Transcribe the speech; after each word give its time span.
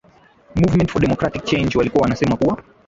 movement 0.55 0.89
for 0.91 0.99
democratic 1.01 1.43
change 1.45 1.77
walikuwa 1.77 2.01
wanasema 2.01 2.35
kuwa 2.35 2.63